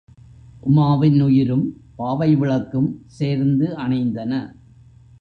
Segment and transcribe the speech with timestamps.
[0.61, 1.65] உமாவின் உயிரும்
[1.95, 4.33] பாவை விளக்கும் சேர்ந்து அணைந்தன.